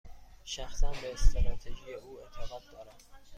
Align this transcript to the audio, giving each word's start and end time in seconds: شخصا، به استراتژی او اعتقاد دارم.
شخصا، 0.43 0.91
به 0.91 1.13
استراتژی 1.13 1.93
او 1.93 2.19
اعتقاد 2.19 2.61
دارم. 2.71 2.95